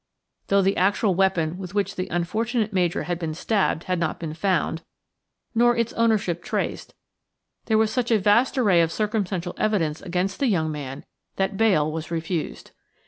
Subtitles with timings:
[0.47, 4.33] Though the actual weapon with which the unfortunate Major had been stabbed had not been
[4.33, 4.81] found,
[5.53, 6.95] nor its ownership traced,
[7.65, 11.91] there was such a vast array of circumstantial evidence against the young man that bail
[11.91, 12.71] was refused.